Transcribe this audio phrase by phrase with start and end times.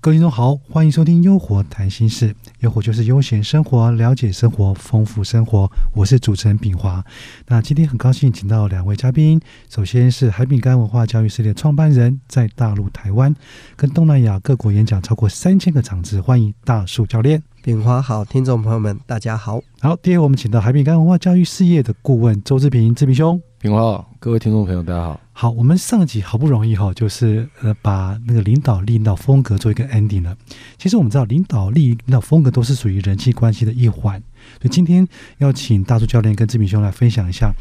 [0.00, 2.28] 各位听众好，欢迎收听《优活谈心事》，
[2.60, 5.68] 优活就是悠闲生活，了解生活，丰富生活。
[5.96, 7.04] 我是主持人炳华。
[7.48, 13.34] 那今天很高兴请到两位嘉宾，首先是海饼干文化教育系列创办人，在大陆、台湾
[13.74, 17.42] 跟东南亚各国演讲超过三千个场次，欢迎大树教练。
[17.66, 19.60] 炳华好，听众朋友们大家好。
[19.80, 23.42] 好，第二我们请到海饼干文化教育事业的顾问周志平，志平兄。
[23.58, 25.20] 炳华好，各位听众朋友大家好。
[25.32, 30.36] 好，我们上集好不容易哈，就是呃把那个领导力、领导风格做一个 ending 了。
[30.78, 34.22] 其实我们知道，领导力、领导风格都是属于人际关系的一环。
[34.60, 35.04] 所以今天
[35.38, 37.52] 要请大树教练跟志平兄来分享一下，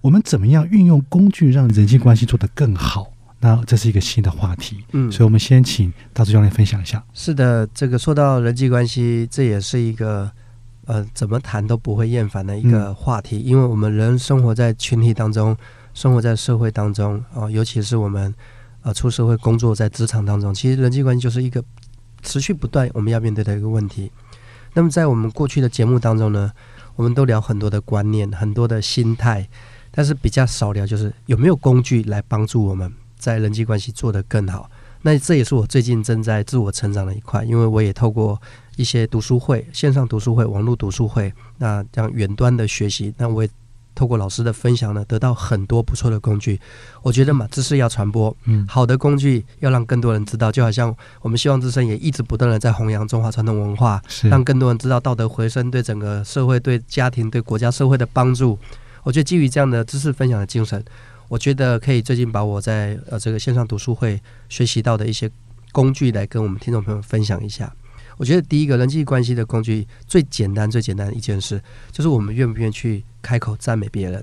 [0.00, 3.11] 我们怎么样运用工具让人际关系做得更好。
[3.42, 7.04] 那这是一个新的话题，嗯，所以我们先请大主教练分享一下。
[7.12, 10.30] 是的，这个说到人际关系，这也是一个
[10.86, 15.54] 呃怎么谈都不会厌烦的一个话题，因为我们人生活在群体当中。
[15.94, 18.34] 生活在社会当中啊，尤其是我们
[18.80, 21.62] 呃出社会工作在职场当中，其实人际关系就是一个
[22.22, 24.10] 持续不断我们要面对的一个问题。
[24.72, 26.50] 那么在我们过去的节目当中呢，
[26.96, 29.46] 我们都聊很多的观念、很多的心态，
[29.90, 32.90] 但是比较少聊就是有没有工具来帮助我们
[33.22, 34.68] 在人际关系做得更好。
[35.02, 38.40] 那这也是我最近正在自我成长的一块，因为我也透过
[38.76, 43.48] 一些读书会、线上读书会、网络读书会，那这样远端的学习，那我也。
[43.94, 46.58] 透过老师的分享呢，得到很多不错的工具。
[47.02, 50.50] 我觉得嘛，知识要传播，嗯，好的工具要让更多人知道。
[50.50, 58.58] 就好像我们希望自身也一直不断的在弘扬中华传统文化，让更多人知道道德回升对整个社会、对家庭、对国家、社会的帮助。
[59.02, 60.82] 我觉得基于这样的知识分享的精神，
[61.32, 65.30] 我觉得可以最近把我在呃这个线上读书会学习到的一些
[65.72, 67.74] 工具来跟我们听众朋友分享一下。
[68.18, 71.58] 我觉得第一个人际关系的工具最简单、最简单的一件事，
[71.90, 74.22] 就是我们愿不愿意去开口赞美别人。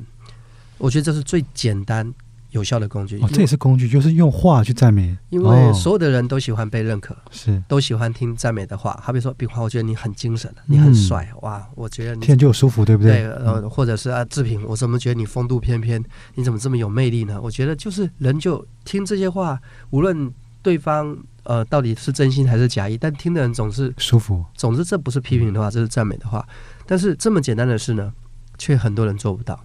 [0.77, 2.13] 我觉得这是最简单、
[2.51, 3.19] 有效的工具。
[3.19, 5.17] 哦，这也是工具，就是用话去赞美。
[5.29, 8.99] 因为所有的人都喜欢被认可，是都喜欢听赞美的话。
[9.03, 13.23] 好比说，比方我觉得你很精神，你很帅，哇，我觉得你听就舒服，对不对？
[13.23, 16.03] 对，呃，或者是啊，志平，我怎么觉得你风度翩翩？
[16.35, 17.39] 你怎么这么有魅力呢？
[17.41, 19.59] 我觉得就是人就听这些话，
[19.89, 21.17] 无论对方。
[21.43, 22.95] 呃，到底是真心还是假意？
[22.95, 24.45] 但听的人总是舒服。
[24.53, 26.47] 总之，这不是批评的话，这是赞美的话。
[26.85, 28.13] 但是这么简单的事呢，
[28.55, 29.59] 却很多人做不到。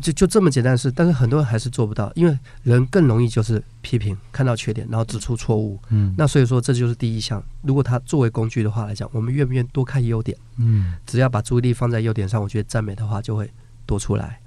[0.00, 5.78] 就就这么简单的事，但是很多人还是做不到，因为人更容易就是批评，看到缺点，然后指出错误。
[5.90, 6.14] 嗯。
[6.18, 7.42] 那所以说，这就是第一项。
[7.62, 10.36] 如果他作为工具的话来讲，我们愿不愿意多看优点？
[10.56, 10.94] 嗯。
[11.06, 13.50] 只要把注意力放在优点上，我觉得赞美的话就会
[13.86, 14.40] 多出来。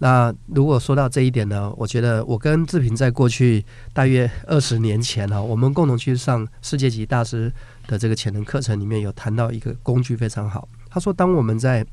[0.00, 7.52] 那如果说到这一点呢，我觉得我跟志平在过去大约二十年前呢，我们共同去上世界级大师
[7.88, 10.68] 的这个潜能课程里面有谈到一个工具非常好。
[10.88, 11.84] 他说，当我们在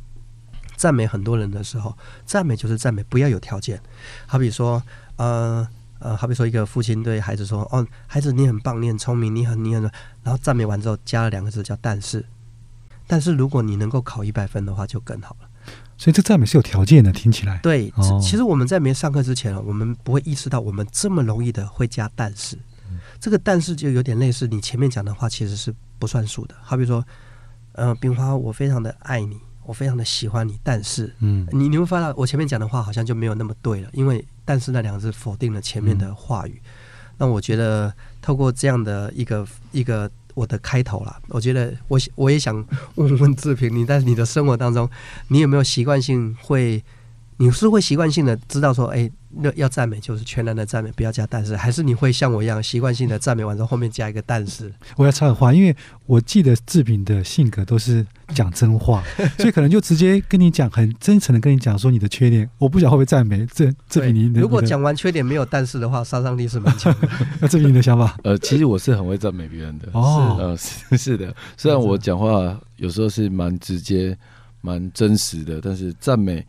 [0.75, 3.81] 赞美很多人的时候，赞美就是赞美，不要有条件。
[4.25, 4.81] 好比说，
[5.17, 5.67] 呃
[5.99, 9.83] 呃，好比说一个父亲对孩子说：“哦，孩子你很棒，你很聪明，你很你很……”
[10.23, 12.25] 然后赞美完之后加了两个字叫“但是”，
[13.07, 15.47] 但是如果你能够考一百分的话就更好了。
[15.97, 17.57] 所以这赞美是有条件的，听起来。
[17.63, 17.91] 对，
[18.21, 22.57] 其实我们在没上课之前，我们不会意识到我们这么容易的会加但是。
[23.19, 26.55] 这个但是就有点类似你前面讲的话，其实是不算数的。
[26.61, 27.03] 好比说，
[27.71, 36.61] 呃，冰花，我非常的爱你，我非常的喜欢你，但是，嗯，你你会发现我前面讲的话好像就没有那么对了，因为但是那两个字否定了前面的话语。
[37.17, 40.09] 那我觉得透过这样的一个一个。
[40.35, 42.53] 我的开头啦，我觉得我我也想
[42.95, 44.89] 问问志平，你在你的生活当中，
[45.29, 46.83] 你有没有习惯性会，
[47.37, 49.09] 你是会习惯性的知道说，哎。
[49.37, 54.71] 那要赞美就是全然的赞美，不要加但是，还是你会像我一样习惯性的赞美完之后后面加一个但是？
[54.95, 55.75] 我要插个话，因为
[56.05, 59.03] 我记得志平的性格都是讲真话，
[59.37, 63.45] 所以可能就直接跟你讲，很真诚的跟你讲说你的缺点，我不晓会不会赞美。
[63.47, 67.09] 这志平，你如果讲完缺点没有但是的话，杀伤力是蛮强的。
[67.41, 68.17] 那志平你的想法？
[68.23, 69.89] 呃，其实我是很会赞美别人的。
[69.91, 74.17] 哦，呃，是 是的，虽然我讲话有时候是蛮直接、
[74.61, 76.47] 蛮真实的，但是赞美。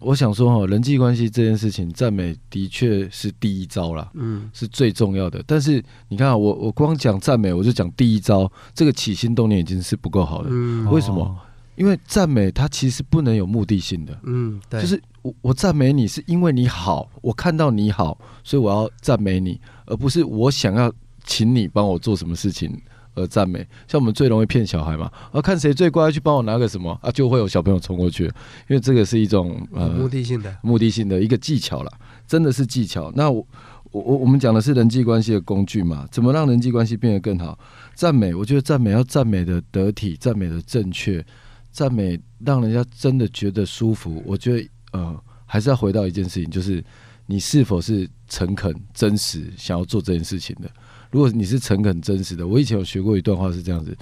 [0.00, 5.42] 我想说哈，人际关系这件事情，赞美的确是第一招啦，嗯，是最重要的。
[5.46, 10.50] 但是你看，我我光讲赞美，我就讲第一招，这个起心动念已经是不够好的。
[10.90, 11.38] 为什么？
[11.76, 14.18] 因为赞美它其实不能有目的性的。
[14.24, 20.92] 嗯，对，就是我我赞美你是因为你好，我看到你好，所以我要赞美你，而不是我想要
[21.24, 22.76] 请你帮我做什么事情。
[23.14, 28.24] 而赞美，像我们最容易骗小孩嘛，啊，看谁最乖，去帮我拿个什么啊，就会有小朋友冲过去，
[28.68, 31.92] 因为这个是一种呃目的性的目的性的一个技巧了，
[32.26, 33.12] 真的是技巧。
[33.14, 33.46] 那我
[33.90, 37.58] 我我我们讲的是人际关系的工具嘛，怎么让人际关系变得更好？
[37.94, 41.24] 赞美，我觉得赞美要赞美的得体，赞美的正确，
[41.70, 46.82] 赞美让人家真的觉得舒服，我觉得呃，还是要回到一件事情，就是
[47.26, 50.70] 你是否是诚恳、真实想要做这件事情的。
[51.12, 53.96] 如果你是诚恳、真实的，我以前有学过一段话是这样子：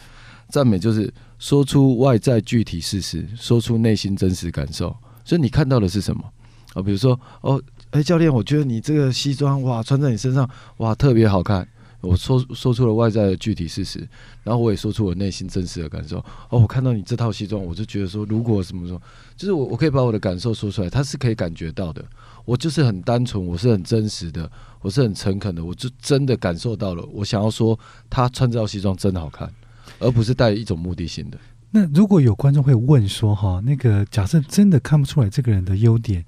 [0.49, 4.97] 赞美就是说出外在具体事实，说出内心真实感受。
[5.25, 6.25] 所以你看到的是什么
[6.73, 6.81] 啊？
[6.81, 7.61] 比如说，哦，
[7.91, 10.49] 哎，教练，我觉得你这个西装哇，穿在你身上
[10.79, 11.67] 哇，特别好看。
[12.01, 14.01] 我说说出了外在的具体事实，
[14.43, 16.19] 然后我也说出我内心真实的感受。
[16.49, 19.01] 哦，我看到你这套西装，我就觉得说，如果什么说，
[19.37, 22.05] 就是我我可以把我的感受说出来，他是可以感觉到的。
[22.47, 24.51] 我就是很单纯，我是很真实的，
[24.81, 27.05] 我是很诚恳的，我就真的感受到了。
[27.13, 29.53] 我想要说，他穿这套西装真的好看，
[29.99, 31.39] 而不是带一种目的性的。
[31.71, 36.25] 那如果有观众会问说，哈，那个假设真的看不出来这个人的优点，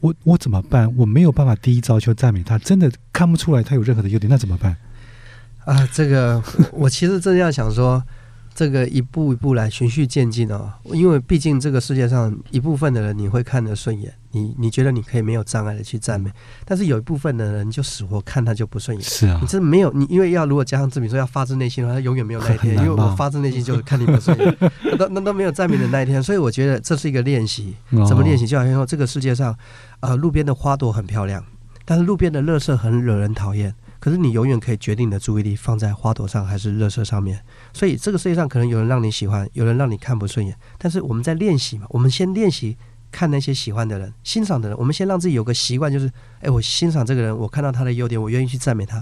[0.00, 0.94] 我我怎么办？
[0.96, 4.76] 我没有办法第一招就赞美他，真的看不出来他有任何的优点，那怎么办？
[5.64, 6.42] 啊，这个
[6.72, 8.02] 我其实正要想说，
[8.54, 16.30] 这个一步一步来循序渐进哦，因为毕竟这个世界上一部分的人你会看得顺眼，你你觉得你可以没有障碍的去赞美，
[16.64, 19.02] 但是有一部分的人就死活看他就不顺眼。
[19.02, 24.56] 是啊，你这没有你，因为要如果加上自比说要发自内心的话，他永远没有那一天，因为我发自内心就是看你不顺眼，
[24.98, 26.20] 那那都没有赞美的那一天。
[26.20, 27.74] 所以我觉得这是一个练习，
[28.08, 28.46] 怎么练习？
[28.46, 29.56] 就好像说这个世界上，
[30.00, 31.42] 呃，路边的花朵很漂亮，
[31.84, 33.72] 但是路边的垃圾很惹人讨厌。
[34.02, 37.40] 可是你永远可以决定你的注意力放在花朵上还是热色上面，
[37.72, 40.58] 所以这个世界上可能有人让你喜欢，有人让你看不顺眼。
[40.76, 42.76] 但是我们在练习嘛，我们先练习
[43.12, 44.76] 看那些喜欢的人、欣赏的人。
[44.76, 46.10] 我们先让自己有个习惯，就是
[46.40, 49.00] 哎，我欣赏这个人，我看到他的优点，我愿意去赞美他。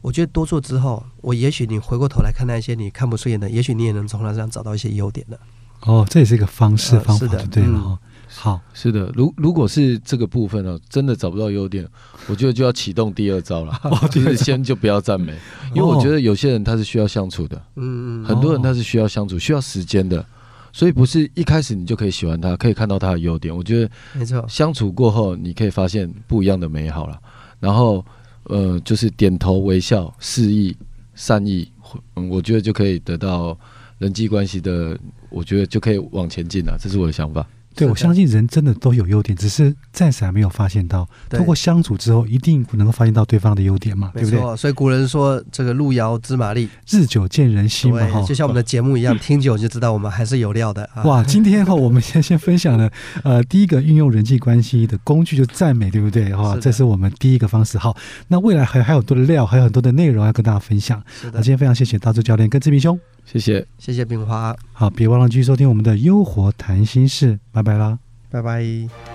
[0.00, 5.38] 我觉得多做之后，我也许你回过头来看那些你看不顺眼的，也许你也能从他身上找到一些优点的。
[5.82, 7.96] 哦，这也是一个方式方法，对了。
[8.34, 11.86] 好，是的，如如果是这个部分呢，真的找不到优点，
[12.28, 13.78] 我觉得就要启动第二招了，
[14.10, 15.32] 就是先就不要赞美，
[15.74, 20.24] 因为我觉得有些人他是需要相处的，嗯嗯，很多人他是需要相处、需要时间的，
[20.72, 23.54] 所以不是一开始你就可以喜欢他，可以看到他的优点。
[23.54, 27.20] 我觉得没错，相处过后你可以发现不一样的美好了，
[27.60, 28.04] 然后
[28.44, 30.74] 呃，就是点头微笑、示意、
[31.14, 31.70] 善意，
[32.16, 33.56] 嗯，我觉得就可以得到
[33.98, 37.46] 人际关系的，我觉得就可以往前进了，这是我的想法。
[37.74, 41.08] 对，我相信人真的都有优点，只是暂时还没有发现到。
[41.30, 44.56] 通过相处之后，一定能够发现到对方的优点嘛，对不对？
[44.56, 50.88] 所以古人说：“这个路遥知马力，日久见人心嘛。”哈，就像我们的节目一样，听久就知道我们还是有料的。
[51.04, 52.90] 哇，今天哈，我们先先分享了
[53.24, 56.34] 呃， 第一个运用人际关系的工具就赞美，对不对？
[56.34, 57.78] 哈，这是我们第一个方式。
[57.78, 57.96] 好，
[58.28, 61.02] 那未来还还有很多的料，还有很多的内容要跟大家分享。
[61.32, 62.98] 那今天非常谢谢大周教练跟志明兄。
[63.24, 64.54] 谢谢，谢谢冰花。
[64.72, 67.98] 好，别忘了继续收听我们的《优活谈心事》，拜拜啦，
[68.30, 69.11] 拜拜。